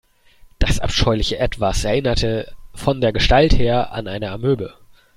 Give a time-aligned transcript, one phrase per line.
[0.57, 4.73] Das abscheuliche Etwas erinnerte von der Gestalt her an eine Amöbe.